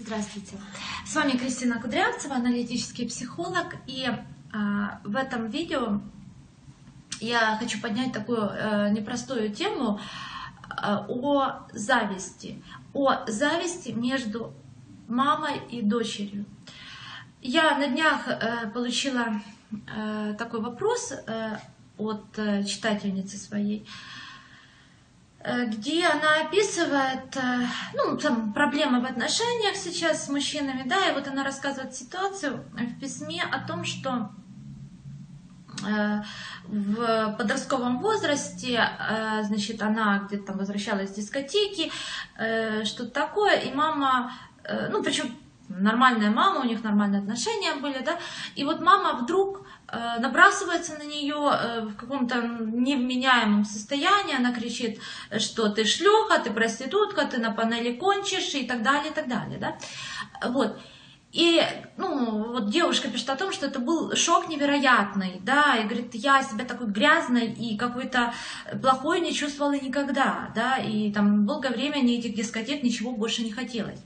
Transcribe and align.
Здравствуйте. 0.00 0.56
С 1.04 1.14
вами 1.14 1.32
Кристина 1.32 1.78
Кудрявцева, 1.78 2.34
аналитический 2.34 3.06
психолог. 3.06 3.76
И 3.86 4.06
а, 4.50 4.98
в 5.04 5.14
этом 5.14 5.50
видео 5.50 6.00
я 7.20 7.58
хочу 7.58 7.78
поднять 7.82 8.10
такую 8.10 8.40
а, 8.42 8.88
непростую 8.88 9.52
тему 9.52 10.00
а, 10.70 11.04
о 11.06 11.66
зависти. 11.74 12.62
О 12.94 13.26
зависти 13.26 13.90
между 13.90 14.54
мамой 15.06 15.60
и 15.70 15.82
дочерью. 15.82 16.46
Я 17.42 17.76
на 17.76 17.88
днях 17.88 18.26
а, 18.26 18.70
получила 18.70 19.26
а, 19.94 20.32
такой 20.32 20.62
вопрос 20.62 21.12
а, 21.12 21.60
от 21.98 22.38
а, 22.38 22.64
читательницы 22.64 23.36
своей. 23.36 23.80
Э, 23.80 24.29
где 25.42 26.06
она 26.06 26.42
описывает, 26.42 27.34
э, 27.34 27.66
ну, 27.94 28.16
там, 28.18 28.52
проблемы 28.52 29.00
в 29.00 29.06
отношениях 29.06 29.74
сейчас 29.74 30.26
с 30.26 30.28
мужчинами, 30.28 30.86
да, 30.86 31.08
и 31.08 31.14
вот 31.14 31.28
она 31.28 31.44
рассказывает 31.44 31.94
ситуацию 31.94 32.62
в 32.72 33.00
письме 33.00 33.42
о 33.42 33.66
том, 33.66 33.84
что 33.84 34.32
э, 35.86 36.22
в 36.64 37.36
подростковом 37.38 38.00
возрасте, 38.00 38.86
значит, 39.42 39.82
она 39.82 40.18
где-то 40.18 40.48
там 40.48 40.58
возвращалась 40.58 41.10
с 41.10 41.14
дискотеки, 41.14 41.90
что-то 42.84 43.10
такое, 43.10 43.56
и 43.56 43.74
мама, 43.74 44.32
ну, 44.90 45.02
причем 45.02 45.36
нормальная 45.80 46.30
мама, 46.30 46.60
у 46.60 46.64
них 46.64 46.82
нормальные 46.82 47.20
отношения 47.20 47.74
были, 47.74 48.02
да, 48.04 48.18
и 48.54 48.64
вот 48.64 48.80
мама 48.80 49.14
вдруг 49.14 49.66
э, 49.88 50.16
набрасывается 50.20 50.98
на 50.98 51.04
нее 51.04 51.36
э, 51.36 51.80
в 51.82 51.96
каком-то 51.96 52.40
невменяемом 52.42 53.64
состоянии, 53.64 54.36
она 54.36 54.52
кричит, 54.52 55.00
что 55.38 55.68
ты 55.68 55.84
шлюха, 55.84 56.38
ты 56.38 56.50
проститутка, 56.50 57.26
ты 57.26 57.38
на 57.38 57.50
панели 57.50 57.92
кончишь 57.92 58.54
и 58.54 58.66
так 58.66 58.82
далее, 58.82 59.10
и 59.10 59.14
так 59.14 59.28
далее, 59.28 59.58
да, 59.58 59.78
вот. 60.50 60.78
И, 61.32 61.62
ну, 61.96 62.52
вот 62.52 62.70
девушка 62.70 63.08
пишет 63.08 63.30
о 63.30 63.36
том, 63.36 63.52
что 63.52 63.66
это 63.66 63.78
был 63.78 64.16
шок 64.16 64.48
невероятный, 64.48 65.40
да, 65.44 65.76
и 65.76 65.84
говорит, 65.84 66.12
я 66.14 66.42
себя 66.42 66.64
такой 66.64 66.88
грязной 66.88 67.46
и 67.52 67.76
какой-то 67.76 68.34
плохой 68.82 69.20
не 69.20 69.32
чувствовала 69.32 69.74
никогда, 69.74 70.50
да, 70.56 70.78
и 70.78 71.12
там 71.12 71.46
долгое 71.46 71.70
время 71.70 72.00
ни 72.00 72.18
этих 72.18 72.34
дискотек, 72.34 72.82
ничего 72.82 73.12
больше 73.12 73.44
не 73.44 73.52
хотелось. 73.52 74.00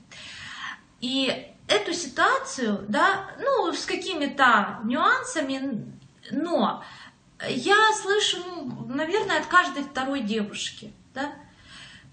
И 1.01 1.54
эту 1.67 1.93
ситуацию, 1.93 2.85
да, 2.87 3.29
ну, 3.39 3.73
с 3.73 3.85
какими-то 3.85 4.79
нюансами, 4.83 5.93
но 6.31 6.83
я 7.47 7.75
слышу, 7.93 8.37
ну, 8.45 8.85
наверное, 8.87 9.39
от 9.39 9.47
каждой 9.47 9.83
второй 9.83 10.21
девушки, 10.21 10.93
да. 11.13 11.31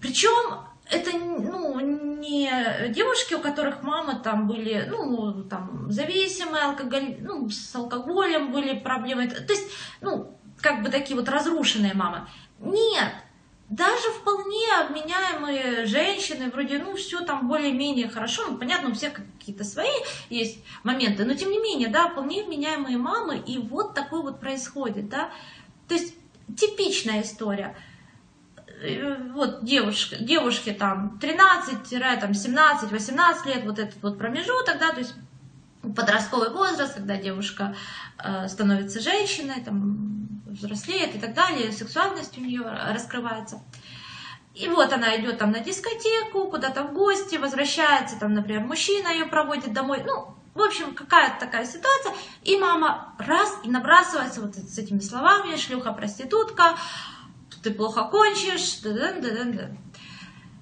Причем 0.01 0.59
это, 0.89 1.11
ну, 1.17 1.79
не 1.79 2.49
девушки, 2.89 3.33
у 3.33 3.39
которых 3.39 3.83
мамы 3.83 4.19
там 4.19 4.47
были, 4.47 4.85
ну, 4.89 5.43
там, 5.43 5.91
зависимые, 5.91 6.63
алкоголь, 6.65 7.17
ну, 7.21 7.49
с 7.49 7.75
алкоголем 7.75 8.51
были 8.51 8.77
проблемы, 8.79 9.27
то 9.27 9.53
есть, 9.53 9.71
ну, 10.01 10.37
как 10.61 10.83
бы 10.83 10.89
такие 10.89 11.15
вот 11.17 11.29
разрушенные 11.29 11.93
мамы. 11.93 12.27
Нет, 12.59 13.13
даже 13.69 14.09
вполне 14.19 14.67
обменяемые 14.79 15.85
женщины, 15.85 16.49
вроде, 16.51 16.79
ну, 16.79 16.95
все 16.95 17.21
там 17.21 17.47
более-менее 17.47 18.09
хорошо, 18.09 18.45
ну, 18.47 18.57
понятно, 18.57 18.89
у 18.89 18.93
всех 18.93 19.13
какие-то 19.13 19.63
свои 19.63 19.87
есть 20.29 20.59
моменты, 20.83 21.25
но 21.25 21.33
тем 21.33 21.49
не 21.49 21.59
менее, 21.59 21.87
да, 21.87 22.09
вполне 22.09 22.43
вменяемые 22.43 22.97
мамы, 22.97 23.37
и 23.37 23.57
вот 23.57 23.95
такое 23.95 24.21
вот 24.21 24.39
происходит, 24.39 25.09
да, 25.09 25.31
то 25.87 25.95
есть 25.95 26.15
типичная 26.55 27.21
история. 27.21 27.75
Э, 28.81 29.15
вот 29.31 29.63
девушка, 29.63 30.17
девушки 30.17 30.71
там 30.71 31.19
13-17-18 31.21 33.47
лет, 33.47 33.63
вот 33.65 33.79
этот 33.79 34.03
вот 34.03 34.17
промежуток, 34.17 34.77
да, 34.77 34.91
то 34.91 34.99
есть 34.99 35.15
подростковый 35.95 36.49
возраст, 36.49 36.95
когда 36.95 37.17
девушка 37.17 37.75
э, 38.23 38.47
становится 38.47 38.99
женщиной, 38.99 39.61
там, 39.63 40.12
взрослеет 40.53 41.15
и 41.15 41.19
так 41.19 41.33
далее, 41.33 41.71
сексуальность 41.71 42.37
у 42.37 42.41
нее 42.41 42.61
раскрывается. 42.61 43.61
И 44.53 44.67
вот 44.67 44.93
она 44.93 45.19
идет 45.19 45.39
там 45.39 45.51
на 45.51 45.59
дискотеку, 45.59 46.47
куда-то 46.49 46.83
в 46.83 46.93
гости, 46.93 47.37
возвращается, 47.37 48.19
там, 48.19 48.33
например, 48.33 48.61
мужчина 48.61 49.07
ее 49.09 49.25
проводит 49.25 49.73
домой. 49.73 50.03
Ну, 50.05 50.35
в 50.53 50.61
общем, 50.61 50.93
какая-то 50.93 51.39
такая 51.39 51.65
ситуация. 51.65 52.13
И 52.43 52.57
мама 52.57 53.15
раз 53.17 53.57
и 53.63 53.69
набрасывается 53.69 54.41
вот 54.41 54.55
с 54.55 54.77
этими 54.77 54.99
словами, 54.99 55.55
шлюха, 55.55 55.91
проститутка, 55.93 56.77
ты 57.63 57.71
плохо 57.71 58.03
кончишь, 58.03 58.79
да 58.83 58.89
-да 58.91 59.21
-да 59.21 59.53
-да. 59.53 59.77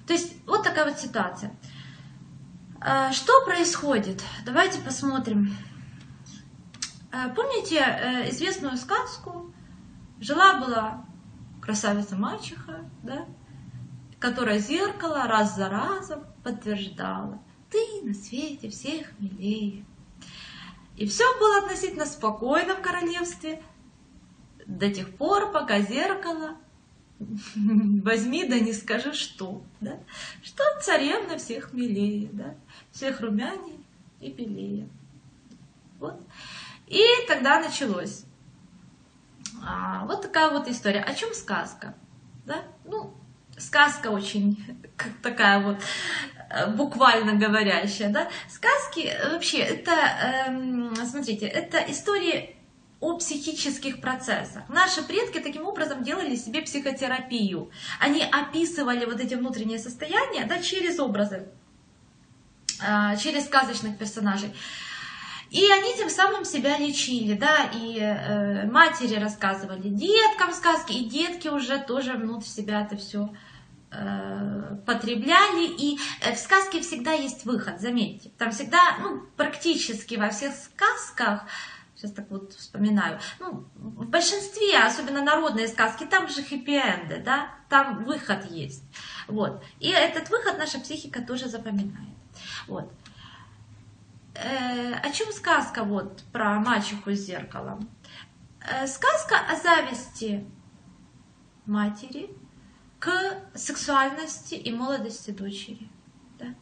То 0.06 0.14
есть 0.14 0.34
вот 0.46 0.62
такая 0.62 0.86
вот 0.86 0.98
ситуация. 0.98 1.54
А, 2.80 3.12
что 3.12 3.44
происходит? 3.44 4.22
Давайте 4.44 4.80
посмотрим. 4.80 5.56
А, 7.12 7.28
помните 7.28 7.76
э, 7.76 8.30
известную 8.30 8.76
сказку 8.76 9.52
Жила-была 10.22 11.04
красавица-мачеха, 11.60 12.88
да, 13.02 13.26
которая 14.20 14.60
зеркало 14.60 15.24
раз 15.24 15.56
за 15.56 15.68
разом 15.68 16.24
подтверждала, 16.44 17.42
ты 17.68 17.78
на 18.04 18.14
свете 18.14 18.70
всех 18.70 19.18
милее. 19.18 19.84
И 20.96 21.08
все 21.08 21.24
было 21.40 21.58
относительно 21.58 22.06
спокойно 22.06 22.76
в 22.76 22.82
королевстве 22.82 23.64
до 24.64 24.94
тех 24.94 25.12
пор, 25.16 25.50
пока 25.50 25.80
зеркало 25.80 26.56
возьми 27.56 28.46
да 28.46 28.60
не 28.60 28.74
скажи 28.74 29.14
что, 29.14 29.64
да? 29.80 29.98
что 30.40 30.62
царевна 30.82 31.36
всех 31.36 31.72
милее, 31.72 32.28
да? 32.32 32.54
всех 32.92 33.20
румяней 33.20 33.84
и 34.20 34.30
белее. 34.30 34.88
Вот. 35.98 36.20
И 36.86 37.02
тогда 37.26 37.58
началось. 37.58 38.24
А, 39.64 40.04
вот 40.06 40.22
такая 40.22 40.50
вот 40.50 40.68
история. 40.68 41.00
О 41.00 41.14
чем 41.14 41.34
сказка? 41.34 41.94
Да? 42.46 42.62
Ну, 42.84 43.14
сказка 43.58 44.08
очень 44.08 44.58
такая 45.22 45.60
вот 45.60 45.78
э, 46.50 46.70
буквально 46.72 47.34
говорящая, 47.34 48.10
да? 48.10 48.28
Сказки 48.48 49.06
э, 49.06 49.32
вообще 49.32 49.58
это, 49.58 49.92
эм, 49.92 50.94
смотрите, 50.96 51.46
это 51.46 51.78
истории 51.90 52.56
о 53.00 53.18
психических 53.18 54.00
процессах. 54.00 54.68
Наши 54.68 55.02
предки 55.02 55.40
таким 55.40 55.66
образом 55.66 56.04
делали 56.04 56.36
себе 56.36 56.62
психотерапию. 56.62 57.70
Они 57.98 58.22
описывали 58.22 59.04
вот 59.04 59.20
эти 59.20 59.34
внутренние 59.34 59.78
состояния 59.78 60.44
да, 60.44 60.60
через 60.60 61.00
образы, 61.00 61.48
э, 62.80 63.16
через 63.18 63.46
сказочных 63.46 63.98
персонажей. 63.98 64.54
И 65.52 65.70
они 65.70 65.94
тем 65.94 66.08
самым 66.08 66.46
себя 66.46 66.78
лечили, 66.78 67.34
да, 67.34 67.70
и 67.74 67.98
э, 67.98 68.64
матери 68.70 69.16
рассказывали 69.16 69.90
деткам 69.90 70.50
сказки, 70.54 70.92
и 70.92 71.04
детки 71.04 71.48
уже 71.48 71.78
тоже 71.78 72.14
внутрь 72.14 72.46
себя 72.46 72.80
это 72.80 72.96
все 72.96 73.30
э, 73.90 74.76
потребляли. 74.86 75.66
И 75.66 75.98
э, 76.22 76.34
в 76.34 76.38
сказке 76.38 76.80
всегда 76.80 77.12
есть 77.12 77.44
выход, 77.44 77.82
заметьте. 77.82 78.30
Там 78.38 78.50
всегда, 78.50 78.78
ну, 79.02 79.24
практически 79.36 80.14
во 80.14 80.30
всех 80.30 80.54
сказках, 80.54 81.42
сейчас 81.96 82.12
так 82.12 82.30
вот 82.30 82.54
вспоминаю, 82.54 83.20
ну, 83.38 83.66
в 83.74 84.06
большинстве, 84.06 84.78
особенно 84.78 85.22
народные 85.22 85.68
сказки, 85.68 86.04
там 86.04 86.28
же 86.28 86.42
хэппи-энды, 86.42 87.22
да, 87.22 87.50
там 87.68 88.04
выход 88.04 88.50
есть. 88.50 88.84
Вот. 89.28 89.62
И 89.80 89.90
этот 89.90 90.30
выход 90.30 90.56
наша 90.56 90.80
психика 90.80 91.20
тоже 91.20 91.50
запоминает. 91.50 92.16
Вот 92.66 92.90
э, 94.34 94.94
о 94.94 95.10
чем 95.10 95.32
сказка 95.32 95.84
вот 95.84 96.22
про 96.32 96.58
мачеху 96.60 97.12
с 97.12 97.20
зеркалом? 97.20 97.88
Э, 98.60 98.86
сказка 98.86 99.36
о 99.50 99.56
зависти 99.56 100.46
матери 101.66 102.30
к 102.98 103.10
сексуальности 103.54 104.54
и 104.54 104.72
молодости 104.72 105.30
дочери. 105.30 105.88
Да? 106.38 106.54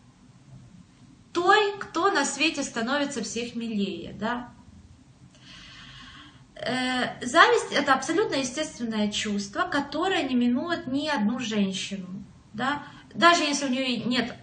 Той, 1.32 1.78
кто 1.78 2.10
на 2.10 2.24
свете 2.24 2.62
становится 2.62 3.22
всех 3.22 3.54
милее. 3.54 4.14
Да? 4.14 4.50
Э, 6.54 7.24
зависть 7.24 7.72
это 7.72 7.94
абсолютно 7.94 8.36
естественное 8.36 9.10
чувство, 9.10 9.62
которое 9.62 10.22
не 10.22 10.34
минует 10.34 10.86
ни 10.86 11.08
одну 11.08 11.38
женщину. 11.38 12.24
Да? 12.52 12.82
Даже 13.14 13.44
если 13.44 13.66
у 13.66 13.70
нее 13.70 13.98
нет 13.98 14.34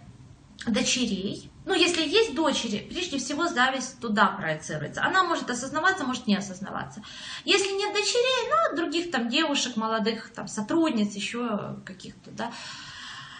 дочерей, 0.65 1.51
ну, 1.67 1.73
если 1.73 2.01
есть 2.01 2.33
дочери, 2.33 2.87
прежде 2.89 3.17
всего 3.17 3.47
зависть 3.47 3.99
туда 3.99 4.27
проецируется. 4.27 5.03
Она 5.03 5.25
может 5.25 5.49
осознаваться, 5.49 6.05
может 6.05 6.25
не 6.25 6.37
осознаваться. 6.37 7.03
Если 7.43 7.77
нет 7.77 7.93
дочерей, 7.93 8.49
ну, 8.49 8.77
других 8.77 9.11
там 9.11 9.27
девушек, 9.27 9.75
молодых, 9.75 10.33
там, 10.33 10.47
сотрудниц, 10.47 11.13
еще 11.15 11.77
каких-то, 11.85 12.31
да. 12.31 12.53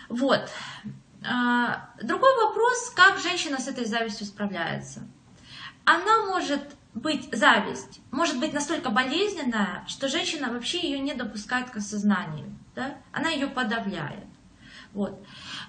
Вот. 0.10 0.50
А, 1.26 1.90
другой 2.04 2.36
вопрос, 2.44 2.90
как 2.94 3.18
женщина 3.18 3.60
с 3.60 3.70
этой 3.70 3.86
завистью 3.86 4.28
справляется. 4.28 5.08
Она 5.86 6.26
может 6.26 6.62
быть, 6.96 7.30
зависть, 7.32 8.02
может 8.12 8.40
быть 8.40 8.52
настолько 8.52 8.90
болезненная, 8.90 9.86
что 9.88 10.10
женщина 10.10 10.52
вообще 10.52 10.82
ее 10.82 11.00
не 11.00 11.14
допускает 11.14 11.70
к 11.70 11.78
осознанию. 11.78 12.54
Да? 12.76 12.98
Она 13.14 13.30
ее 13.30 13.48
подавляет. 13.48 14.26
Вот. 14.98 15.24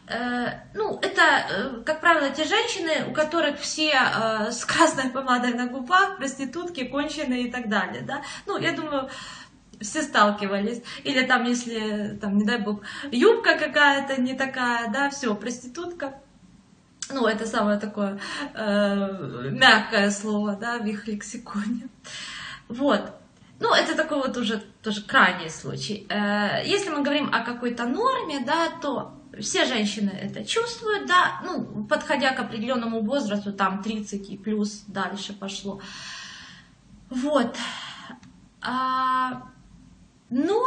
Э, 0.06 0.62
ну, 0.72 0.98
это, 1.02 1.22
э, 1.22 1.82
как 1.84 2.00
правило, 2.00 2.30
те 2.30 2.44
женщины, 2.44 3.10
у 3.10 3.12
которых 3.12 3.60
все 3.60 3.90
э, 3.92 4.50
с 4.50 4.64
красной 4.64 5.10
помадой 5.10 5.52
на 5.52 5.66
губах, 5.66 6.16
проститутки, 6.16 6.84
конченые 6.84 7.42
и 7.42 7.50
так 7.50 7.68
далее, 7.68 8.00
да. 8.00 8.22
Ну, 8.46 8.56
я 8.56 8.72
думаю, 8.72 9.10
все 9.82 10.00
сталкивались. 10.02 10.82
Или 11.04 11.26
там, 11.26 11.44
если, 11.44 12.16
там, 12.22 12.38
не 12.38 12.46
дай 12.46 12.58
бог, 12.58 12.80
юбка 13.12 13.58
какая-то 13.58 14.18
не 14.18 14.32
такая, 14.32 14.90
да, 14.90 15.10
все, 15.10 15.34
проститутка. 15.34 16.14
Ну, 17.12 17.26
это 17.26 17.44
самое 17.44 17.78
такое 17.78 18.18
э, 18.54 19.50
мягкое 19.50 20.10
слово, 20.10 20.56
да, 20.56 20.78
в 20.78 20.86
их 20.86 21.06
лексиконе. 21.06 21.90
Вот. 22.68 23.12
Ну, 23.60 23.74
это 23.74 23.94
такой 23.94 24.18
вот 24.18 24.38
уже 24.38 24.62
тоже 24.82 25.02
крайний 25.02 25.50
случай. 25.50 26.06
Если 26.64 26.90
мы 26.90 27.02
говорим 27.02 27.28
о 27.34 27.40
какой-то 27.40 27.86
норме, 27.86 28.38
да, 28.46 28.68
то 28.80 29.17
все 29.40 29.64
женщины 29.66 30.10
это 30.10 30.44
чувствуют, 30.44 31.06
да, 31.06 31.40
ну, 31.44 31.84
подходя 31.84 32.32
к 32.32 32.40
определенному 32.40 33.00
возрасту, 33.02 33.52
там 33.52 33.82
30 33.82 34.30
и 34.30 34.36
плюс 34.36 34.84
дальше 34.86 35.32
пошло. 35.32 35.80
Вот. 37.10 37.56
А, 38.60 39.48
но 40.30 40.64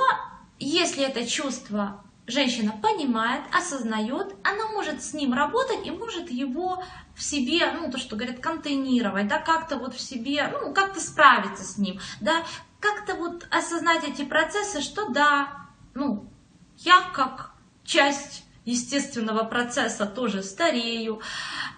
если 0.59 1.03
это 1.03 1.25
чувство 1.27 2.03
женщина 2.27 2.71
понимает, 2.71 3.43
осознает, 3.53 4.35
она 4.43 4.67
может 4.71 5.03
с 5.03 5.13
ним 5.13 5.33
работать 5.33 5.85
и 5.85 5.91
может 5.91 6.31
его 6.31 6.83
в 7.15 7.21
себе, 7.21 7.71
ну, 7.71 7.91
то, 7.91 7.97
что 7.97 8.15
говорят, 8.15 8.39
контейнировать, 8.39 9.27
да, 9.27 9.39
как-то 9.39 9.77
вот 9.77 9.93
в 9.93 9.99
себе, 9.99 10.47
ну, 10.51 10.73
как-то 10.73 10.99
справиться 10.99 11.63
с 11.63 11.77
ним, 11.77 11.99
да, 12.21 12.43
как-то 12.79 13.15
вот 13.15 13.47
осознать 13.51 14.03
эти 14.03 14.23
процессы, 14.23 14.81
что 14.81 15.09
да, 15.09 15.67
ну, 15.93 16.31
я 16.77 17.01
как 17.13 17.51
часть 17.83 18.45
естественного 18.65 19.43
процесса 19.43 20.05
тоже 20.05 20.43
старею. 20.43 21.21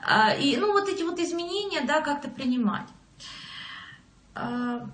А, 0.06 0.33
и, 0.33 0.57
ну, 0.57 0.71
вот 0.74 0.89
эти 0.89 1.03
вот 1.03 1.19
изменения, 1.19 1.81
да, 1.81 2.01
как-то 2.01 2.30
принимать. 2.30 2.88
А, 4.35 4.89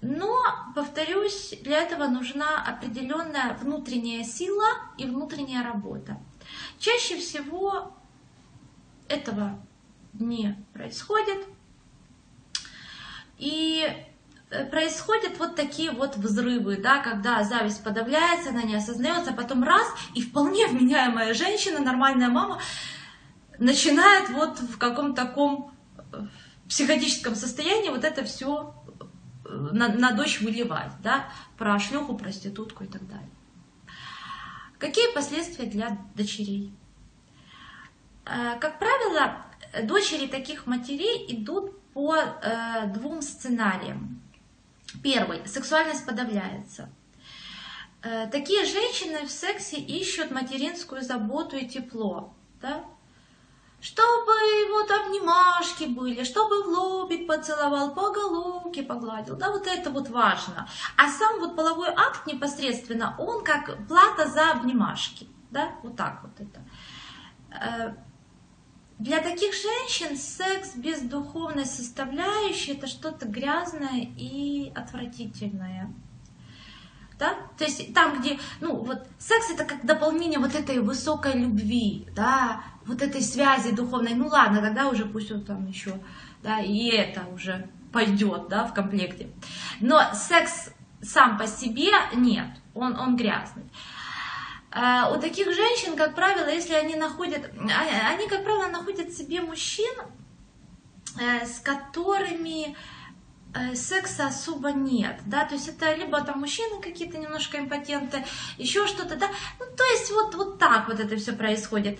но, 0.00 0.36
повторюсь, 0.74 1.54
для 1.62 1.78
этого 1.78 2.06
нужна 2.06 2.62
определенная 2.62 3.54
внутренняя 3.54 4.22
сила 4.22 4.66
и 4.96 5.04
внутренняя 5.06 5.64
работа. 5.64 6.18
Чаще 6.78 7.18
всего 7.18 7.92
этого 9.08 9.58
не 10.12 10.64
происходит. 10.72 11.46
И 13.38 13.86
происходят 14.70 15.38
вот 15.38 15.56
такие 15.56 15.90
вот 15.90 16.16
взрывы, 16.16 16.78
да, 16.78 17.02
когда 17.02 17.42
зависть 17.44 17.84
подавляется, 17.84 18.50
она 18.50 18.62
не 18.62 18.76
осознается, 18.76 19.30
а 19.32 19.34
потом 19.34 19.62
раз, 19.62 19.86
и 20.14 20.22
вполне 20.22 20.66
вменяемая 20.66 21.34
женщина, 21.34 21.80
нормальная 21.80 22.28
мама, 22.28 22.60
начинает 23.58 24.30
вот 24.30 24.58
в 24.60 24.78
каком-то 24.78 25.26
таком 25.26 25.74
э, 26.12 26.26
психотическом 26.68 27.34
состоянии 27.34 27.90
вот 27.90 28.04
это 28.04 28.24
все 28.24 28.74
э, 29.44 29.52
на, 29.52 29.88
на 29.88 30.12
дочь 30.12 30.40
выливать, 30.40 30.92
да, 31.02 31.28
про 31.58 31.78
шлюху, 31.78 32.16
проститутку 32.16 32.84
и 32.84 32.86
так 32.86 33.06
далее. 33.06 33.28
Какие 34.78 35.12
последствия 35.12 35.66
для 35.66 35.98
дочерей? 36.14 36.72
Как 38.24 38.78
правило, 38.78 39.44
дочери 39.82 40.28
таких 40.28 40.66
матерей 40.66 41.26
идут 41.34 41.76
по 41.92 42.16
двум 42.94 43.22
сценариям. 43.22 44.22
Первый. 45.02 45.46
Сексуальность 45.46 46.06
подавляется. 46.06 46.90
Э, 48.02 48.26
такие 48.28 48.64
женщины 48.64 49.26
в 49.26 49.30
сексе 49.30 49.76
ищут 49.76 50.30
материнскую 50.30 51.02
заботу 51.02 51.56
и 51.56 51.66
тепло. 51.66 52.34
Да? 52.60 52.84
Чтобы 53.80 54.32
вот 54.70 54.90
обнимашки 54.90 55.84
были, 55.84 56.24
чтобы 56.24 56.64
в 56.64 56.66
лобик 56.66 57.28
поцеловал, 57.28 57.94
по 57.94 58.10
головке 58.10 58.82
погладил. 58.82 59.36
Да, 59.36 59.50
вот 59.50 59.66
это 59.66 59.90
вот 59.90 60.08
важно. 60.08 60.68
А 60.96 61.08
сам 61.08 61.38
вот 61.38 61.54
половой 61.54 61.88
акт 61.88 62.26
непосредственно, 62.26 63.14
он 63.18 63.44
как 63.44 63.86
плата 63.86 64.26
за 64.28 64.50
обнимашки. 64.50 65.28
Да, 65.50 65.70
вот 65.82 65.96
так 65.96 66.22
вот 66.22 66.40
это. 66.40 67.96
Для 68.98 69.20
таких 69.20 69.52
женщин 69.52 70.16
секс 70.16 70.74
без 70.74 71.00
духовной 71.02 71.66
составляющей 71.66 72.72
это 72.72 72.88
что-то 72.88 73.28
грязное 73.28 74.08
и 74.16 74.72
отвратительное. 74.74 75.92
Да? 77.16 77.34
То 77.56 77.64
есть 77.64 77.94
там, 77.94 78.20
где, 78.20 78.38
ну, 78.60 78.76
вот 78.76 79.06
секс 79.18 79.50
это 79.50 79.64
как 79.64 79.86
дополнение 79.86 80.40
вот 80.40 80.54
этой 80.56 80.80
высокой 80.80 81.34
любви, 81.34 82.06
да, 82.14 82.62
вот 82.86 83.02
этой 83.02 83.20
связи 83.20 83.70
духовной. 83.70 84.14
Ну 84.14 84.28
ладно, 84.28 84.60
тогда 84.60 84.88
уже 84.88 85.04
пусть 85.04 85.30
он 85.30 85.44
там 85.44 85.66
еще, 85.66 86.00
да, 86.42 86.60
и 86.60 86.88
это 86.88 87.26
уже 87.32 87.68
пойдет, 87.92 88.48
да, 88.48 88.66
в 88.66 88.74
комплекте. 88.74 89.30
Но 89.80 90.02
секс 90.12 90.70
сам 91.02 91.38
по 91.38 91.46
себе 91.46 91.92
нет, 92.14 92.48
он, 92.74 92.96
он 92.98 93.16
грязный. 93.16 93.70
А 94.70 95.10
у 95.10 95.20
таких 95.20 95.46
женщин, 95.46 95.96
как 95.96 96.14
правило, 96.14 96.48
если 96.48 96.74
они 96.74 96.94
находят, 96.94 97.50
а, 97.58 98.08
они, 98.10 98.28
как 98.28 98.44
правило, 98.44 98.68
находят 98.68 99.12
себе 99.12 99.40
мужчин, 99.40 99.92
э, 101.18 101.46
с 101.46 101.60
которыми 101.60 102.76
э, 103.54 103.74
секса 103.74 104.26
особо 104.26 104.72
нет, 104.72 105.20
да, 105.24 105.46
то 105.46 105.54
есть 105.54 105.68
это 105.68 105.94
либо 105.94 106.20
там 106.20 106.40
мужчины 106.40 106.82
какие-то 106.82 107.16
немножко 107.16 107.58
импотенты, 107.58 108.24
еще 108.58 108.86
что-то, 108.86 109.16
да, 109.16 109.28
ну, 109.58 109.64
то 109.74 109.84
есть 109.84 110.10
вот, 110.10 110.34
вот 110.34 110.58
так 110.58 110.88
вот 110.88 111.00
это 111.00 111.16
все 111.16 111.32
происходит. 111.32 111.98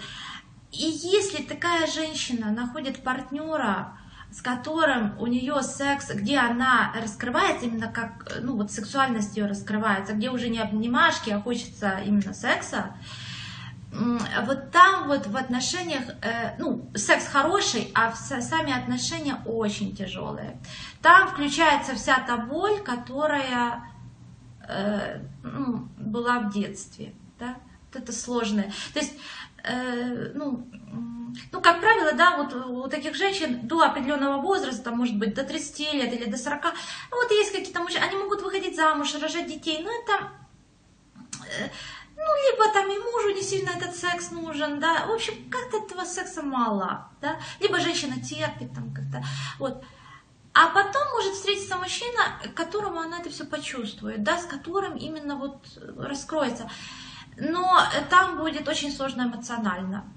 И 0.70 0.84
если 0.84 1.42
такая 1.42 1.86
женщина 1.86 2.52
находит 2.52 3.02
партнера, 3.02 3.97
с 4.30 4.42
которым 4.42 5.18
у 5.18 5.26
нее 5.26 5.62
секс, 5.62 6.10
где 6.10 6.38
она 6.38 6.92
раскрывается 7.00 7.66
именно 7.66 7.90
как, 7.90 8.38
ну 8.40 8.56
вот 8.56 8.70
сексуальность 8.70 9.36
ее 9.36 9.46
раскрывается, 9.46 10.12
где 10.12 10.30
уже 10.30 10.48
не 10.48 10.58
обнимашки, 10.58 11.30
а 11.30 11.40
хочется 11.40 11.98
именно 12.04 12.34
секса, 12.34 12.94
вот 13.90 14.70
там 14.70 15.08
вот 15.08 15.26
в 15.26 15.36
отношениях, 15.36 16.02
э, 16.22 16.56
ну, 16.58 16.90
секс 16.94 17.26
хороший, 17.26 17.90
а 17.94 18.12
сами 18.12 18.72
отношения 18.72 19.36
очень 19.46 19.96
тяжелые. 19.96 20.58
Там 21.00 21.28
включается 21.28 21.94
вся 21.94 22.20
та 22.20 22.36
боль, 22.36 22.80
которая 22.80 23.82
э, 24.68 25.20
ну, 25.42 25.88
была 25.96 26.40
в 26.40 26.52
детстве, 26.52 27.14
да, 27.38 27.56
вот 27.86 28.02
это 28.02 28.12
сложное. 28.12 28.70
То 28.92 29.00
есть, 29.00 29.14
э, 29.64 30.32
ну, 30.34 30.68
ну, 31.52 31.60
как 31.60 31.80
правило, 31.80 32.12
да, 32.12 32.36
вот 32.36 32.54
у 32.54 32.88
таких 32.88 33.14
женщин 33.14 33.66
до 33.66 33.82
определенного 33.82 34.40
возраста, 34.40 34.90
может 34.90 35.16
быть, 35.16 35.34
до 35.34 35.44
30 35.44 35.92
лет 35.94 36.12
или 36.12 36.24
до 36.30 36.36
40, 36.36 36.64
ну, 37.10 37.16
вот 37.22 37.30
есть 37.30 37.52
какие-то 37.52 37.80
мужчины, 37.80 38.04
они 38.04 38.16
могут 38.16 38.42
выходить 38.42 38.76
замуж, 38.76 39.14
рожать 39.20 39.46
детей, 39.46 39.82
но 39.82 39.90
это, 39.90 40.32
э, 41.46 41.68
ну, 42.16 42.22
либо 42.50 42.72
там 42.72 42.86
и 42.90 42.98
мужу 42.98 43.34
не 43.34 43.42
сильно 43.42 43.70
этот 43.70 43.94
секс 43.94 44.30
нужен, 44.30 44.80
да, 44.80 45.06
в 45.06 45.12
общем, 45.12 45.34
как-то 45.50 45.78
этого 45.78 46.04
секса 46.04 46.42
мало, 46.42 47.10
да, 47.20 47.38
либо 47.60 47.80
женщина 47.80 48.20
терпит 48.22 48.74
там 48.74 48.92
как-то, 48.94 49.24
вот. 49.58 49.84
А 50.54 50.70
потом 50.70 51.02
может 51.12 51.34
встретиться 51.34 51.76
мужчина, 51.76 52.20
которому 52.56 52.98
она 52.98 53.20
это 53.20 53.30
все 53.30 53.44
почувствует, 53.44 54.24
да, 54.24 54.38
с 54.38 54.44
которым 54.44 54.96
именно 54.96 55.36
вот 55.36 55.64
раскроется. 55.96 56.68
Но 57.36 57.80
там 58.10 58.38
будет 58.38 58.66
очень 58.66 58.90
сложно 58.90 59.22
эмоционально. 59.22 60.12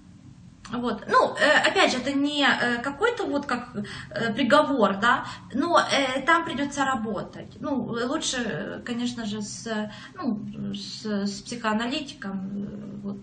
Вот. 0.71 1.03
Ну, 1.07 1.35
э, 1.35 1.69
опять 1.69 1.91
же, 1.91 1.97
это 1.97 2.13
не 2.13 2.45
э, 2.45 2.81
какой-то 2.81 3.25
вот 3.25 3.45
как 3.45 3.75
э, 4.09 4.33
приговор, 4.33 4.97
да, 4.97 5.25
но 5.53 5.79
там 6.25 6.45
придется 6.45 6.85
работать. 6.85 7.57
Ну, 7.59 7.83
лучше, 7.83 8.81
конечно 8.85 9.25
же, 9.25 9.41
с, 9.41 9.91
ну, 10.13 10.73
с, 10.73 11.05
с 11.05 11.41
психоаналитиком, 11.41 13.01
вот, 13.01 13.19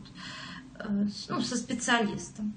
ну, 1.29 1.41
со 1.41 1.57
специалистом. 1.57 2.55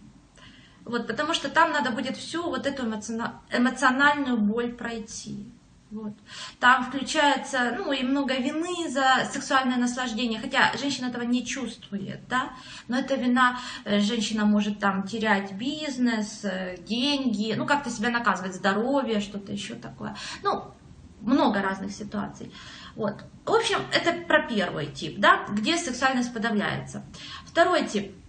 Вот, 0.84 1.08
потому 1.08 1.34
что 1.34 1.50
там 1.50 1.72
надо 1.72 1.92
будет 1.92 2.18
всю 2.18 2.44
вот 2.44 2.66
эту 2.66 2.84
эмоциональную 2.86 4.38
боль 4.38 4.74
пройти. 4.74 5.48
Вот. 5.92 6.14
Там 6.62 6.86
включается, 6.86 7.76
ну, 7.78 7.92
и 7.92 8.02
много 8.04 8.36
вины 8.36 8.90
за 8.90 9.30
сексуальное 9.30 9.76
наслаждение, 9.78 10.40
хотя 10.40 10.72
женщина 10.78 11.08
этого 11.08 11.24
не 11.24 11.46
чувствует, 11.46 12.22
да, 12.30 12.54
но 12.88 12.98
это 12.98 13.16
вина, 13.16 13.60
э, 13.84 14.00
женщина 14.00 14.46
может 14.46 14.80
там 14.80 15.04
терять 15.04 15.52
бизнес, 15.52 16.46
э, 16.46 16.78
деньги, 16.88 17.54
ну, 17.58 17.66
как-то 17.66 17.90
себя 17.90 18.10
наказывать, 18.10 18.56
здоровье, 18.56 19.20
что-то 19.20 19.52
еще 19.52 19.76
такое. 19.76 20.16
Ну, 20.44 20.74
много 21.20 21.62
разных 21.62 21.92
ситуаций. 21.92 22.54
Вот. 22.96 23.26
В 23.46 23.52
общем, 23.52 23.80
это 23.92 24.14
про 24.26 24.44
первый 24.44 24.88
тип, 24.88 25.20
да, 25.20 25.46
где 25.50 25.76
сексуальность 25.76 26.34
подавляется. 26.34 27.04
Второй 27.46 27.86
тип– 27.86 28.16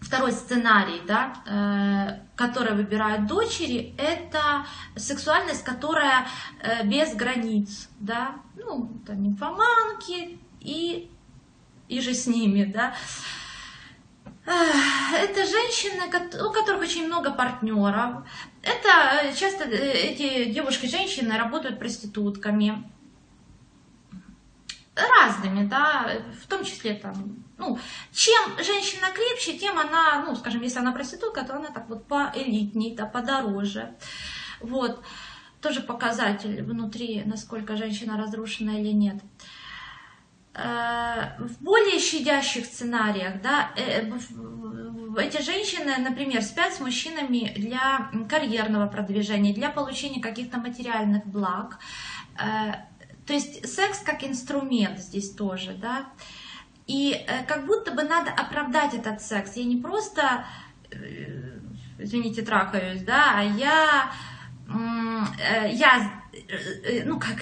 Второй 0.00 0.32
сценарий, 0.32 1.02
да, 1.06 1.34
э, 1.46 2.36
который 2.36 2.74
выбирают 2.74 3.26
дочери, 3.26 3.94
это 3.98 4.64
сексуальность, 4.96 5.62
которая 5.62 6.26
э, 6.62 6.84
без 6.86 7.14
границ, 7.14 7.88
да, 7.98 8.36
ну, 8.56 8.90
это 9.02 9.14
нимфоманки 9.14 10.38
и, 10.60 11.10
и 11.88 12.00
же 12.00 12.14
с 12.14 12.26
ними, 12.26 12.64
да. 12.64 12.94
Это 14.46 15.46
женщины, 15.46 16.06
у 16.06 16.50
которых 16.50 16.80
очень 16.80 17.06
много 17.06 17.30
партнеров. 17.30 18.24
Это 18.62 19.22
э, 19.22 19.34
часто 19.34 19.64
э, 19.64 19.92
эти 19.92 20.46
девушки-женщины 20.46 21.36
работают 21.36 21.78
проститутками. 21.78 22.90
Разными, 24.94 25.66
да, 25.66 26.10
в 26.42 26.46
том 26.46 26.64
числе 26.64 26.94
там, 26.94 27.44
ну, 27.58 27.78
чем 28.12 28.56
женщина 28.58 29.06
крепче, 29.14 29.56
тем 29.56 29.78
она, 29.78 30.24
ну, 30.26 30.34
скажем, 30.34 30.62
если 30.62 30.80
она 30.80 30.92
проститутка, 30.92 31.44
то 31.44 31.54
она 31.54 31.68
так 31.68 31.88
вот 31.88 32.06
поэлитней, 32.06 32.96
да, 32.96 33.06
подороже. 33.06 33.94
Вот, 34.60 35.02
тоже 35.60 35.80
показатель 35.80 36.62
внутри, 36.62 37.22
насколько 37.24 37.76
женщина 37.76 38.16
разрушена 38.16 38.80
или 38.80 38.92
нет. 38.92 39.22
Э, 40.54 41.38
в 41.38 41.62
более 41.62 42.00
щадящих 42.00 42.66
сценариях, 42.66 43.40
да, 43.40 43.70
эти 45.18 45.40
женщины, 45.42 45.96
например, 45.98 46.42
спят 46.42 46.74
с 46.74 46.80
мужчинами 46.80 47.52
для 47.56 48.10
карьерного 48.28 48.88
продвижения, 48.88 49.54
для 49.54 49.70
получения 49.70 50.20
каких-то 50.20 50.58
материальных 50.58 51.24
благ. 51.26 51.78
Э, 53.30 53.32
то 53.32 53.34
есть 53.34 53.72
секс 53.72 54.00
как 54.00 54.24
инструмент 54.24 54.98
здесь 54.98 55.30
тоже, 55.30 55.72
да. 55.72 56.06
И 56.86 57.12
э, 57.12 57.44
как 57.46 57.66
будто 57.66 57.92
бы 57.92 58.02
надо 58.02 58.32
оправдать 58.32 58.94
этот 58.94 59.22
секс. 59.22 59.56
Я 59.56 59.64
не 59.64 59.76
просто, 59.76 60.44
э, 60.90 61.60
извините, 61.98 62.42
трахаюсь, 62.42 63.02
да, 63.02 63.38
а 63.38 63.42
я, 63.42 64.10
я, 65.68 66.22
ну 67.04 67.20
как, 67.20 67.36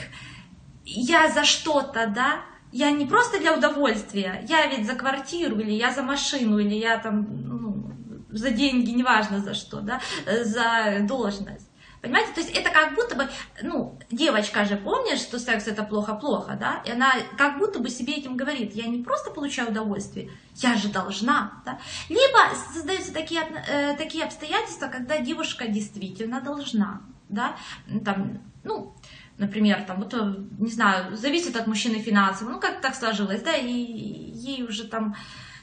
я 0.84 1.30
за 1.30 1.44
что-то, 1.44 2.06
да, 2.06 2.42
я 2.70 2.90
не 2.90 3.06
просто 3.06 3.38
для 3.38 3.56
удовольствия, 3.56 4.44
я 4.46 4.66
ведь 4.66 4.86
за 4.86 4.94
квартиру, 4.94 5.58
или 5.58 5.72
я 5.72 5.90
за 5.90 6.02
машину, 6.02 6.58
или 6.58 6.74
я 6.74 6.98
там 6.98 7.26
ну, 7.30 7.92
за 8.30 8.50
деньги, 8.50 8.90
неважно 8.90 9.40
за 9.40 9.54
что, 9.54 9.80
да, 9.80 10.00
за 10.26 10.98
должность. 11.06 11.67
Понимаете, 12.00 12.32
то 12.32 12.40
есть 12.40 12.52
это 12.54 12.70
как 12.70 12.94
будто 12.94 13.16
бы, 13.16 13.28
ну, 13.62 13.98
девочка 14.10 14.64
же 14.64 14.76
помнит, 14.76 15.18
что 15.18 15.38
секс 15.38 15.66
это 15.66 15.82
плохо-плохо, 15.82 16.56
да, 16.58 16.80
и 16.86 16.92
она 16.92 17.12
как 17.36 17.58
будто 17.58 17.80
бы 17.80 17.90
себе 17.90 18.14
этим 18.14 18.36
говорит, 18.36 18.74
я 18.74 18.86
не 18.86 19.02
просто 19.02 19.30
получаю 19.30 19.70
удовольствие, 19.70 20.30
я 20.56 20.76
же 20.76 20.88
должна, 20.88 21.60
да. 21.64 21.80
Либо 22.08 22.54
создаются 22.72 23.12
такие, 23.12 23.42
э, 23.68 23.96
такие 23.96 24.24
обстоятельства, 24.24 24.86
когда 24.86 25.18
девушка 25.18 25.66
действительно 25.66 26.40
должна, 26.40 27.02
да, 27.28 27.56
там, 28.04 28.42
ну, 28.62 28.94
например, 29.36 29.82
там, 29.82 29.98
вот, 29.98 30.14
э, 30.14 30.36
не 30.58 30.70
знаю, 30.70 31.16
зависит 31.16 31.56
от 31.56 31.66
мужчины 31.66 31.98
финансово, 31.98 32.50
ну, 32.50 32.60
как 32.60 32.80
так 32.80 32.94
сложилось, 32.94 33.42
да, 33.42 33.56
и 33.56 33.72
ей 33.72 34.62
уже 34.62 34.84
там 34.84 35.16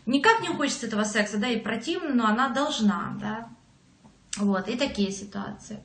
никак 0.05 0.41
не 0.41 0.49
хочется 0.49 0.87
этого 0.87 1.05
секса, 1.05 1.37
да, 1.37 1.47
и 1.47 1.61
противно, 1.61 2.13
но 2.13 2.25
она 2.25 2.49
должна, 2.49 3.17
да, 3.21 3.47
вот, 4.37 4.67
и 4.67 4.75
такие 4.75 5.11
ситуации 5.11 5.81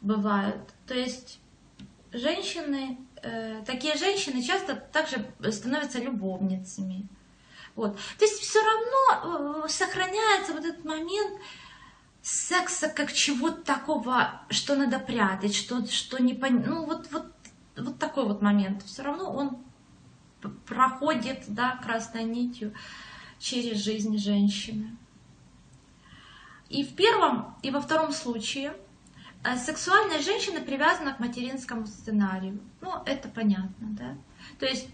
бывают. 0.00 0.62
То 0.86 0.94
есть 0.94 1.40
женщины, 2.12 2.98
э, 3.22 3.62
такие 3.66 3.96
женщины 3.96 4.42
часто 4.42 4.74
также 4.74 5.26
становятся 5.50 6.00
любовницами. 6.00 7.06
Вот. 7.76 7.96
То 8.18 8.24
есть 8.24 8.40
все 8.40 8.58
равно 8.60 9.64
э, 9.64 9.68
сохраняется 9.68 10.52
вот 10.52 10.64
этот 10.64 10.84
момент 10.84 11.40
секса 12.22 12.88
как 12.88 13.12
чего-то 13.12 13.62
такого, 13.62 14.42
что 14.50 14.76
надо 14.76 14.98
прятать, 14.98 15.54
что, 15.54 15.86
что 15.86 16.18
не 16.18 16.34
пон... 16.34 16.62
Ну 16.66 16.84
вот, 16.84 17.10
вот, 17.12 17.32
вот 17.76 17.98
такой 17.98 18.24
вот 18.26 18.42
момент. 18.42 18.82
Все 18.84 19.02
равно 19.02 19.32
он 19.32 19.58
проходит 20.66 21.44
да, 21.48 21.78
красной 21.82 22.24
нитью 22.24 22.74
через 23.38 23.78
жизнь 23.78 24.18
женщины. 24.18 24.96
И 26.68 26.84
в 26.84 26.94
первом, 26.94 27.56
и 27.62 27.70
во 27.70 27.80
втором 27.80 28.12
случае– 28.12 28.74
Э, 29.42 29.56
сексуальная 29.56 30.20
женщина 30.20 30.60
привязана 30.60 31.14
к 31.14 31.20
материнскому 31.20 31.86
сценарию. 31.86 32.60
Ну, 32.80 33.02
это 33.06 33.28
понятно, 33.28 33.88
да? 33.90 34.16
То 34.58 34.66
есть 34.66 34.88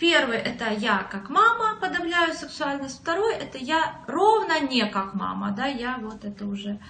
Первый 0.00 0.38
это 0.38 0.72
я 0.72 1.04
как 1.04 1.30
мама 1.30 1.78
подавляю 1.80 2.34
сексуальность, 2.34 3.00
второй 3.00 3.34
это 3.34 3.58
я 3.58 4.02
ровно 4.08 4.58
не 4.60 4.84
как 4.86 5.14
мама, 5.14 5.52
да, 5.52 5.66
я 5.66 5.98
вот 5.98 6.24
это 6.24 6.46
уже 6.46 6.80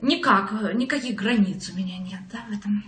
никак, 0.00 0.52
никаких 0.74 1.16
границ 1.16 1.68
у 1.70 1.76
меня 1.76 1.98
нет, 1.98 2.20
да, 2.32 2.38
в 2.48 2.52
этом. 2.56 2.84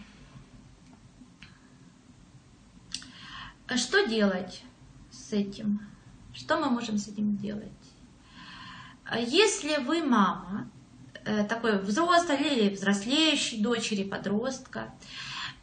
Что 3.76 4.06
делать 4.06 4.62
с 5.10 5.32
этим? 5.32 5.80
Что 6.32 6.56
мы 6.58 6.70
можем 6.70 6.98
с 6.98 7.08
этим 7.08 7.36
делать? 7.36 7.72
Если 9.12 9.82
вы 9.82 10.04
мама, 10.04 10.70
Э, 10.77 10.77
такой 11.44 11.78
взрослой 11.78 12.36
или 12.36 12.74
взрослеющей 12.74 13.62
дочери, 13.62 14.02
подростка, 14.02 14.94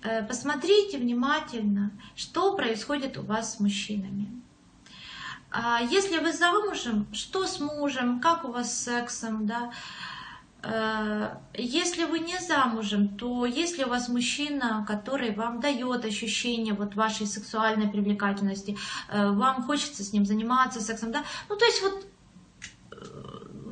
э, 0.03 0.23
посмотрите 0.23 0.97
внимательно, 0.97 1.91
что 2.15 2.55
происходит 2.55 3.17
у 3.17 3.23
вас 3.23 3.55
с 3.55 3.59
мужчинами. 3.59 4.29
А 5.49 5.81
если 5.81 6.19
вы 6.19 6.33
замужем, 6.33 7.07
что 7.13 7.47
с 7.47 7.59
мужем, 7.59 8.19
как 8.19 8.45
у 8.45 8.51
вас 8.51 8.71
с 8.71 8.83
сексом, 8.83 9.47
да? 9.47 9.71
Э, 10.61 11.37
если 11.55 12.05
вы 12.05 12.19
не 12.19 12.37
замужем, 12.39 13.17
то 13.17 13.47
если 13.47 13.85
у 13.85 13.89
вас 13.89 14.07
мужчина, 14.07 14.85
который 14.87 15.33
вам 15.33 15.59
дает 15.61 16.05
ощущение 16.05 16.75
вот 16.75 16.93
вашей 16.93 17.25
сексуальной 17.25 17.87
привлекательности, 17.87 18.77
вам 19.11 19.63
хочется 19.63 20.03
с 20.03 20.13
ним 20.13 20.25
заниматься 20.25 20.79
сексом, 20.81 21.11
да, 21.11 21.23
ну 21.49 21.55
то 21.55 21.65
есть 21.65 21.81
вот, 21.81 22.07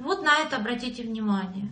вот 0.01 0.23
на 0.23 0.39
это 0.39 0.55
обратите 0.57 1.03
внимание. 1.03 1.69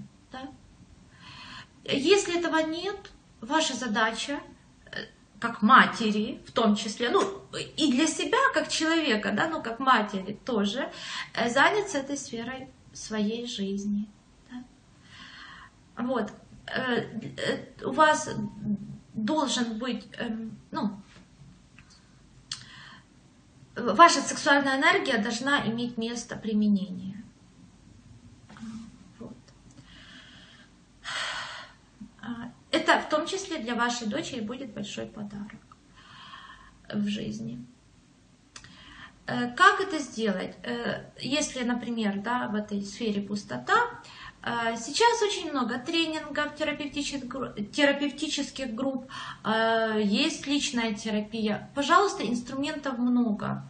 Если 1.84 2.38
этого 2.38 2.58
нет, 2.58 3.12
ваша 3.42 3.76
задача 3.76 4.40
э, 4.86 5.06
как 5.40 5.62
матери, 5.62 6.42
в 6.46 6.52
том 6.52 6.76
числе, 6.76 7.10
ну, 7.10 7.22
и 7.78 7.92
для 7.92 8.08
себя, 8.08 8.38
как 8.54 8.70
человека, 8.70 9.32
да, 9.32 9.48
ну, 9.48 9.62
как 9.62 9.80
матери 9.80 10.40
тоже, 10.46 10.92
э, 11.34 11.50
заняться 11.50 11.98
этой 11.98 12.18
сферой 12.18 12.70
своей 12.94 13.48
жизни. 13.48 14.08
Да? 14.52 16.04
Вот. 16.04 16.32
Э, 16.68 17.06
у 17.84 17.92
вас 17.92 18.30
должен 19.14 19.78
быть, 19.78 20.08
эм, 20.18 20.58
ну, 20.72 21.02
ваша 23.76 24.22
сексуальная 24.22 24.78
энергия 24.78 25.18
должна 25.18 25.66
иметь 25.68 25.98
место 25.98 26.36
применения. 26.36 27.11
Это 32.72 33.00
в 33.00 33.10
том 33.10 33.28
числе 33.28 33.58
для 33.58 33.76
вашей 33.76 34.08
дочери 34.08 34.42
будет 34.42 34.74
большой 34.74 35.06
подарок 35.06 35.60
в 36.94 37.08
жизни. 37.08 37.66
Э, 39.28 39.52
как 39.56 39.82
это 39.82 40.00
сделать? 40.00 40.56
Э, 40.64 41.06
если, 41.20 41.64
например, 41.64 42.20
да, 42.20 42.48
в 42.48 42.56
этой 42.56 42.82
сфере 42.82 43.22
пустота, 43.22 43.76
э, 44.44 44.76
сейчас 44.78 45.22
очень 45.22 45.52
много 45.52 45.78
тренингов, 45.78 46.56
терапевтических, 46.56 48.76
групп, 48.76 49.12
есть 49.98 50.48
личная 50.48 50.94
терапия. 50.94 51.70
Пожалуйста, 51.76 52.28
инструментов 52.28 52.98
много. 52.98 53.64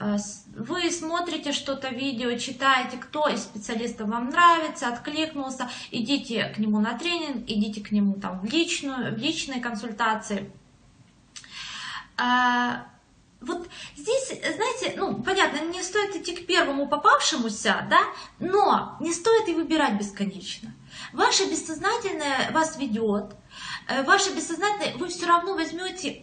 Э, 0.00 0.16
вы 0.56 0.90
смотрите 0.90 1.52
что-то, 1.52 1.88
видео, 1.88 2.36
читаете, 2.38 2.96
кто 2.96 3.28
из 3.28 3.42
специалистов 3.42 4.08
вам 4.08 4.30
нравится, 4.30 4.88
откликнулся, 4.88 5.68
идите 5.90 6.44
к 6.44 6.58
нему 6.58 6.80
на 6.80 6.98
тренинг, 6.98 7.44
идите 7.46 7.82
к 7.82 7.92
нему 7.92 8.14
там 8.14 8.40
в, 8.40 8.44
личную, 8.46 9.14
в 9.14 9.18
личные 9.18 9.60
консультации. 9.60 10.50
А, 12.16 12.86
вот 13.40 13.68
здесь, 13.96 14.28
знаете, 14.28 14.94
ну, 14.96 15.22
понятно, 15.22 15.64
не 15.66 15.82
стоит 15.82 16.16
идти 16.16 16.34
к 16.34 16.46
первому 16.46 16.88
попавшемуся, 16.88 17.86
да, 17.90 18.00
но 18.38 18.96
не 19.00 19.12
стоит 19.12 19.48
и 19.48 19.54
выбирать 19.54 19.98
бесконечно. 19.98 20.74
Ваше 21.12 21.44
бессознательное 21.44 22.50
вас 22.52 22.78
ведет, 22.78 23.34
э, 23.88 24.02
ваше 24.02 24.34
бессознательное, 24.34 24.96
вы 24.96 25.08
все 25.08 25.26
равно 25.26 25.54
возьмете, 25.54 26.22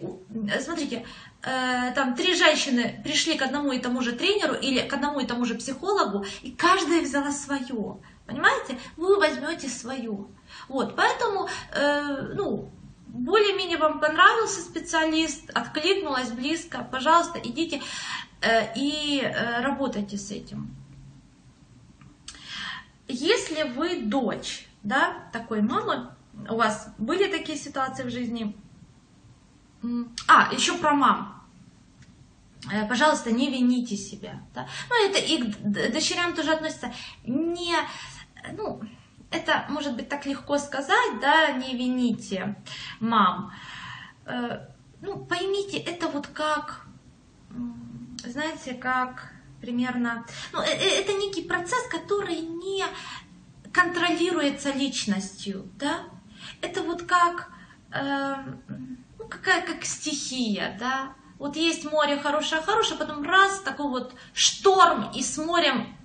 смотрите, 0.61 1.05
Э, 1.43 1.91
там 1.93 2.15
три 2.15 2.35
женщины 2.35 2.99
пришли 3.03 3.37
к 3.37 3.41
одному 3.41 3.71
и 3.71 3.79
тому 3.79 4.01
же 4.01 4.13
тренеру 4.13 4.55
или 4.55 4.81
к 4.81 4.93
одному 4.93 5.19
и 5.19 5.25
тому 5.25 5.45
же 5.45 5.55
психологу, 5.55 6.25
и 6.41 6.51
каждая 6.51 7.01
взяла 7.01 7.31
свое. 7.31 7.97
Понимаете? 8.25 8.77
Вы 8.97 9.17
возьмете 9.17 9.69
свое. 9.69 10.27
Вот, 10.67 10.95
поэтому, 10.95 11.47
э, 11.73 12.33
ну, 12.33 12.69
более-менее 13.07 13.77
вам 13.77 13.99
понравился 13.99 14.61
специалист, 14.61 15.49
откликнулась 15.51 16.31
близко, 16.31 16.87
пожалуйста, 16.91 17.39
идите 17.39 17.81
э, 18.41 18.73
и 18.75 19.21
э, 19.21 19.61
работайте 19.61 20.17
с 20.17 20.31
этим. 20.31 20.75
Если 23.07 23.63
вы 23.63 24.01
дочь, 24.01 24.67
да, 24.83 25.29
такой 25.31 25.61
мамы, 25.61 26.09
у 26.49 26.55
вас 26.55 26.89
были 26.97 27.31
такие 27.31 27.57
ситуации 27.57 28.03
в 28.03 28.09
жизни, 28.09 28.55
а, 30.27 30.53
еще 30.53 30.77
про 30.77 30.93
мам. 30.93 31.43
э, 32.71 32.87
пожалуйста, 32.87 33.31
не 33.31 33.49
вините 33.49 33.95
себя. 33.95 34.41
Да? 34.53 34.67
Ну, 34.89 35.09
это 35.09 35.19
и 35.19 35.51
к 35.51 35.91
дочерям 35.91 36.33
тоже 36.33 36.51
относится. 36.51 36.93
Не, 37.25 37.75
ну, 38.53 38.81
это 39.31 39.65
может 39.69 39.95
быть 39.95 40.09
так 40.09 40.25
легко 40.25 40.57
сказать, 40.57 41.19
да, 41.21 41.51
не 41.51 41.75
вините 41.75 42.55
мам. 42.99 43.51
Э, 44.25 44.67
ну, 45.01 45.25
поймите, 45.25 45.77
это 45.77 46.07
вот 46.07 46.27
как, 46.27 46.85
знаете, 48.25 48.73
как 48.73 49.31
примерно, 49.61 50.25
ну, 50.53 50.61
э, 50.61 50.65
это 50.65 51.13
некий 51.13 51.43
процесс, 51.43 51.87
который 51.89 52.39
не 52.39 52.85
контролируется 53.71 54.71
личностью, 54.71 55.69
да, 55.77 56.05
это 56.61 56.81
вот 56.83 57.03
как, 57.03 57.51
э, 57.91 58.35
какая, 59.29 59.65
как 59.65 59.83
стихия, 59.85 60.75
да, 60.79 61.13
вот 61.39 61.55
есть 61.55 61.85
море 61.85 62.17
хорошее, 62.17 62.61
хорошее, 62.61 62.99
потом 62.99 63.23
раз, 63.23 63.59
такой 63.61 63.89
вот 63.89 64.13
шторм, 64.33 65.11
и 65.11 65.21
с 65.21 65.37
морем 65.37 65.95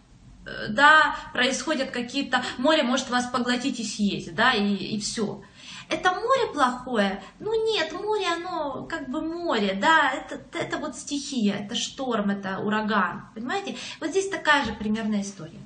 э, 0.45 0.69
да, 0.69 1.17
происходят 1.33 1.91
какие-то, 1.91 2.43
море 2.59 2.83
может 2.83 3.09
вас 3.09 3.27
поглотить 3.27 3.81
и 3.81 3.85
съесть, 3.85 4.35
да, 4.35 4.53
и, 4.53 4.75
и 4.75 5.01
все. 5.01 5.43
Это 5.89 6.11
море 6.13 6.53
плохое? 6.53 7.23
Ну 7.39 7.67
нет, 7.67 7.93
море, 7.93 8.27
оно 8.27 8.85
как 8.85 9.09
бы 9.09 9.21
море, 9.21 9.75
да, 9.75 10.11
это, 10.11 10.41
это 10.59 10.79
вот 10.79 10.97
стихия, 10.97 11.65
это 11.65 11.75
шторм, 11.75 12.31
это 12.31 12.59
ураган, 12.59 13.29
понимаете? 13.35 13.77
Вот 14.01 14.11
здесь 14.11 14.29
такая 14.29 14.65
же 14.65 14.73
примерная 14.73 15.23
история. 15.23 15.61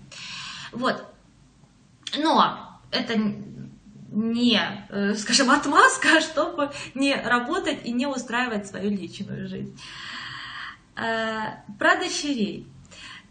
Вот. 0.73 1.05
Но 2.17 2.81
это 2.91 3.15
не, 4.17 4.87
э, 4.89 5.15
скажем, 5.15 5.51
отмазка, 5.51 6.21
чтобы 6.21 6.73
не 6.95 7.15
работать 7.15 7.85
и 7.85 7.93
не 7.93 8.07
устраивать 8.07 8.67
свою 8.67 8.91
личную 8.91 9.47
жизнь. 9.47 9.79
Э, 10.97 11.59
про 11.79 11.97
дочерей. 11.97 12.67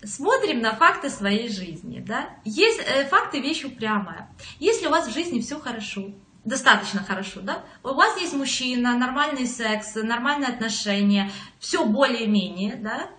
Смотрим 0.03 0.61
на 0.61 0.75
факты 0.75 1.09
своей 1.09 1.49
жизни. 1.49 2.03
Да? 2.05 2.29
Есть 2.43 2.79
э, 2.85 3.05
факты 3.07 3.39
вещь 3.39 3.63
упрямая. 3.63 4.29
Если 4.59 4.85
у 4.85 4.91
вас 4.91 5.07
в 5.07 5.13
жизни 5.13 5.39
все 5.39 5.59
хорошо, 5.59 6.11
достаточно 6.43 7.01
хорошо, 7.03 7.41
да? 7.41 7.63
У 7.81 7.95
вас 7.95 8.21
есть 8.21 8.33
мужчина, 8.33 8.95
нормальный 8.95 9.47
секс, 9.47 9.95
нормальные 9.95 10.49
отношения, 10.49 11.31
все 11.57 11.83
более-менее, 11.85 12.75
да? 12.75 13.09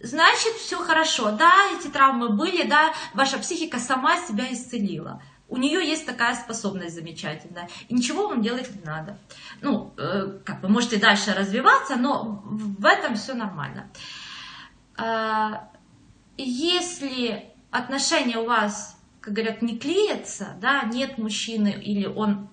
Значит, 0.00 0.54
все 0.54 0.78
хорошо, 0.78 1.32
да, 1.32 1.52
эти 1.78 1.88
травмы 1.88 2.30
были, 2.30 2.66
да, 2.66 2.94
ваша 3.12 3.38
психика 3.38 3.78
сама 3.78 4.16
себя 4.16 4.50
исцелила 4.50 5.22
у 5.52 5.58
нее 5.58 5.86
есть 5.86 6.06
такая 6.06 6.34
способность 6.34 6.94
замечательная, 6.94 7.68
и 7.88 7.94
ничего 7.94 8.26
вам 8.28 8.40
делать 8.40 8.74
не 8.74 8.82
надо. 8.82 9.18
Ну, 9.60 9.92
э, 9.98 10.38
как 10.44 10.62
вы 10.62 10.70
можете 10.70 10.96
дальше 10.96 11.34
развиваться, 11.34 11.96
но 11.96 12.42
в 12.44 12.86
этом 12.86 13.16
все 13.16 13.34
нормально. 13.34 13.90
Э, 14.96 15.58
если 16.38 17.52
отношения 17.70 18.38
у 18.38 18.46
вас, 18.46 18.96
как 19.20 19.34
говорят, 19.34 19.60
не 19.60 19.78
клеятся, 19.78 20.56
да, 20.58 20.84
нет 20.84 21.18
мужчины 21.18 21.68
или 21.68 22.06
он 22.06 22.48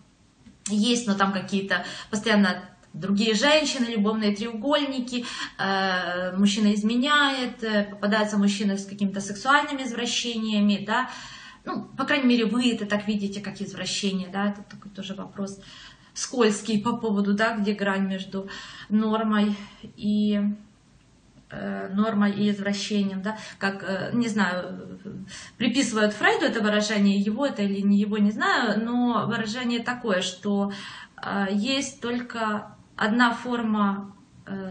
есть, 0.68 1.08
но 1.08 1.16
там 1.16 1.32
какие-то 1.32 1.86
постоянно 2.12 2.70
другие 2.92 3.34
женщины, 3.34 3.86
любовные 3.86 4.36
треугольники, 4.36 5.26
э, 5.58 6.36
мужчина 6.36 6.74
изменяет, 6.74 7.64
э, 7.64 7.86
попадается 7.86 8.38
мужчина 8.38 8.78
с 8.78 8.86
какими-то 8.86 9.22
сексуальными 9.22 9.84
извращениями, 9.84 10.84
да, 10.86 11.10
ну, 11.66 11.84
по 11.98 12.06
крайней 12.06 12.28
мере, 12.28 12.46
вы 12.46 12.72
это 12.72 12.86
так 12.86 13.08
видите, 13.08 13.42
как 13.42 13.62
извращение, 13.62 14.30
да, 14.30 14.50
это 14.50 14.64
такой 14.64 14.92
тоже 14.92 15.14
вопрос 15.14 15.60
скользкий 16.14 16.82
по 16.82 16.98
поводу, 16.98 17.34
да, 17.34 17.56
где 17.58 17.74
грань 17.74 18.08
между 18.08 18.50
нормой 18.90 19.56
и 19.96 20.42
э, 21.50 21.90
нормой 21.94 22.32
и 22.32 22.50
извращением, 22.52 23.22
да, 23.22 23.38
как, 23.58 23.84
э, 23.84 24.12
не 24.14 24.28
знаю, 24.28 25.00
приписывают 25.58 26.14
Фрейду 26.14 26.46
это 26.46 26.62
выражение, 26.62 27.20
его 27.20 27.46
это 27.46 27.62
или 27.62 27.82
не 27.82 27.98
его, 27.98 28.18
не 28.18 28.32
знаю, 28.32 28.84
но 28.84 29.26
выражение 29.28 29.80
такое, 29.80 30.22
что 30.22 30.72
э, 31.22 31.48
есть 31.52 32.02
только 32.02 32.76
одна 32.96 33.34
форма 33.34 34.16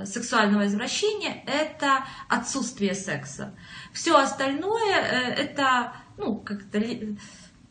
сексуального 0.05 0.67
извращения, 0.67 1.45
это 1.47 2.05
отсутствие 2.29 2.95
секса. 2.95 3.55
Все 3.93 4.19
остальное 4.19 4.97
это 4.97 5.93
ну, 6.19 6.37
как-то 6.37 6.79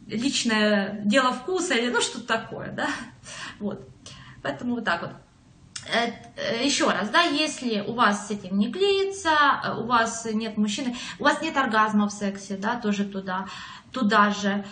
личное 0.07 1.01
дело 1.03 1.33
вкуса 1.33 1.75
или 1.75 1.89
ну 1.89 2.01
что-то 2.01 2.25
такое, 2.25 2.71
да, 2.71 2.89
вот. 3.59 3.87
Поэтому 4.41 4.75
вот 4.75 4.85
так 4.85 5.01
вот. 5.01 5.11
Э, 5.93 6.11
э, 6.35 6.65
Еще 6.65 6.89
раз, 6.89 7.09
да, 7.09 7.21
если 7.21 7.81
у 7.81 7.93
вас 7.93 8.27
с 8.27 8.31
этим 8.31 8.57
не 8.57 8.71
клеится, 8.71 9.29
э, 9.63 9.73
у 9.75 9.85
вас 9.85 10.25
нет 10.25 10.57
мужчины, 10.57 10.95
у 11.19 11.23
вас 11.23 11.41
нет 11.41 11.55
оргазма 11.57 12.07
в 12.07 12.11
сексе, 12.11 12.57
да, 12.57 12.75
тоже 12.79 13.05
туда, 13.05 13.47
туда 13.91 14.31
же. 14.31 14.65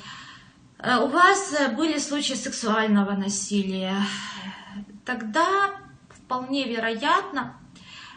У 0.78 1.08
вас 1.08 1.56
были 1.76 1.98
случаи 1.98 2.34
сексуального 2.34 3.14
насилия, 3.14 3.96
тогда 5.06 5.72
вполне 6.10 6.66
вероятно, 6.68 7.58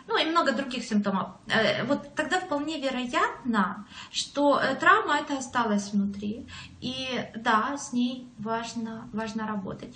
ну 0.09 0.19
и 0.19 0.25
много 0.25 0.53
других 0.53 0.85
симптомов. 0.85 1.29
Э, 1.47 1.85
вот 1.85 2.15
тогда 2.17 2.41
вполне 2.41 2.81
вероятно, 2.81 3.87
что 4.11 4.59
э, 4.59 4.75
травма 4.75 5.19
это 5.19 5.39
осталась 5.39 5.93
внутри, 5.93 6.49
и 6.81 7.25
да, 7.37 7.77
с 7.79 7.93
ней 7.93 8.29
важно, 8.39 9.09
важно 9.13 9.47
работать. 9.47 9.95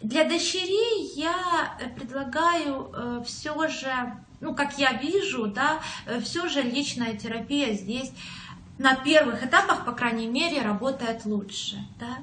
Для 0.00 0.22
дочерей 0.22 1.10
я 1.16 1.76
предлагаю 1.96 3.24
все 3.24 3.66
же, 3.66 3.90
ну 4.40 4.54
как 4.54 4.78
я 4.78 4.92
вижу, 4.92 5.48
да, 5.48 5.80
все 6.22 6.46
же 6.46 6.62
личная 6.62 7.16
терапия 7.16 7.72
здесь 7.72 8.12
на 8.78 8.94
первых 8.94 9.44
этапах, 9.44 9.84
по 9.84 9.90
крайней 9.90 10.28
мере, 10.28 10.62
работает 10.62 11.24
лучше, 11.24 11.84
да, 11.98 12.18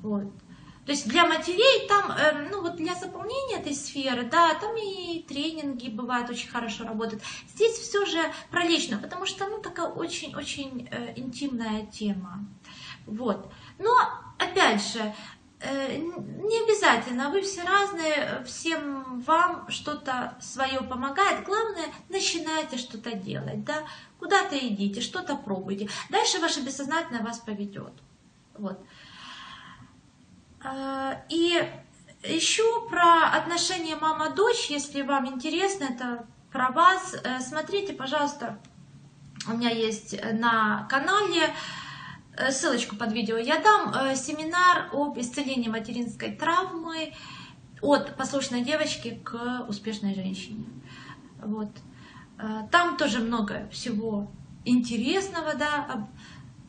вот. 0.00 0.32
То 0.84 0.90
есть 0.90 1.08
для 1.08 1.26
матерей 1.26 1.86
там, 1.86 2.10
э, 2.10 2.48
ну 2.50 2.60
вот 2.60 2.76
для 2.76 2.94
заполнения 2.94 3.58
этой 3.60 3.74
сферы, 3.74 4.24
да, 4.24 4.54
там 4.54 4.76
и 4.76 5.22
тренинги 5.22 5.88
бывают 5.88 6.28
очень 6.28 6.48
хорошо 6.48 6.84
работают. 6.84 7.22
Здесь 7.54 7.78
все 7.78 8.04
же 8.04 8.20
про 8.50 8.64
лично, 8.64 8.98
потому 8.98 9.24
что, 9.24 9.46
ну, 9.48 9.58
такая 9.58 9.86
очень-очень 9.86 10.88
э, 10.90 11.12
интимная 11.16 11.86
тема. 11.86 12.44
Вот. 13.06 13.52
Но, 13.78 13.94
опять 14.38 14.82
же, 14.84 15.14
э, 15.60 15.98
не 15.98 16.64
обязательно, 16.64 17.30
вы 17.30 17.42
все 17.42 17.62
разные, 17.62 18.42
всем 18.44 19.20
вам 19.20 19.68
что-то 19.70 20.36
свое 20.40 20.80
помогает. 20.80 21.44
Главное, 21.44 21.86
начинайте 22.08 22.76
что-то 22.76 23.14
делать, 23.14 23.62
да, 23.64 23.84
куда-то 24.18 24.58
идите, 24.58 25.00
что-то 25.00 25.36
пробуйте. 25.36 25.88
Дальше 26.10 26.40
ваше 26.40 26.60
бессознательное 26.60 27.22
вас 27.22 27.38
поведет. 27.38 27.92
Вот. 28.58 28.80
А, 30.64 31.22
и 31.28 31.62
еще 32.24 32.88
про 32.88 33.30
отношения 33.32 33.96
мама-дочь, 33.96 34.70
если 34.70 35.02
вам 35.02 35.26
интересно, 35.26 35.84
это 35.84 36.26
про 36.52 36.70
вас, 36.70 37.14
э, 37.14 37.40
смотрите, 37.40 37.94
пожалуйста, 37.94 38.58
у 39.48 39.56
меня 39.56 39.70
есть 39.70 40.14
на 40.34 40.86
канале, 40.88 41.52
э, 42.36 42.52
ссылочку 42.52 42.94
под 42.94 43.12
видео 43.12 43.38
я 43.38 43.58
дам, 43.58 43.92
э, 43.92 44.14
семинар 44.14 44.90
об 44.92 45.18
исцелении 45.18 45.68
материнской 45.68 46.30
травмы 46.30 47.12
от 47.80 48.14
послушной 48.16 48.62
девочки 48.62 49.20
к 49.24 49.64
успешной 49.68 50.14
женщине. 50.14 50.66
Вот. 51.38 51.70
Там 52.70 52.96
тоже 52.96 53.18
много 53.20 53.68
всего 53.72 54.30
интересного, 54.64 55.54
да, 55.54 56.08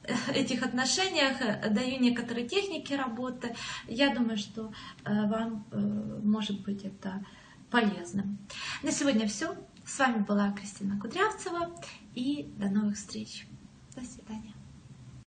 этих 0.34 0.64
отношениях, 0.64 1.42
э, 1.42 1.70
даю 1.70 2.00
некоторые 2.00 2.48
техники 2.48 2.94
работы. 2.94 3.56
Я 3.88 4.14
думаю, 4.14 4.38
что 4.38 4.74
э, 5.06 5.28
вам 5.28 5.66
э, 5.72 5.78
может 6.24 6.62
быть 6.62 6.84
это 6.84 7.26
полезным. 7.70 8.38
На 8.84 8.92
сегодня 8.92 9.28
все. 9.28 9.56
С 9.86 10.00
вами 10.00 10.24
была 10.24 10.52
Кристина 10.52 11.00
Кудрявцева 11.00 11.76
и 12.16 12.50
до 12.58 12.70
новых 12.70 12.96
встреч. 12.96 13.48
До 13.96 14.04
свидания. 14.06 14.53